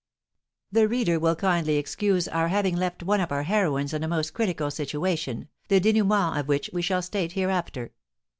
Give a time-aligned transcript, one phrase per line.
[0.71, 4.33] The reader will kindly excuse our having left one of our heroines in a most
[4.33, 7.91] critical situation, the dénouement of which we shall state hereafter.